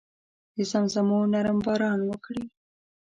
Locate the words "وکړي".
2.05-2.43